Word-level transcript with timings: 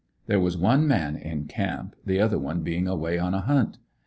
There 0.25 0.39
was 0.39 0.57
one 0.57 0.87
man 0.87 1.15
in 1.15 1.45
camp, 1.45 1.95
the 2.07 2.19
other 2.19 2.39
one 2.39 2.63
being 2.63 2.87
away 2.87 3.19
on 3.19 3.35
a 3.35 3.41
hunt. 3.41 3.77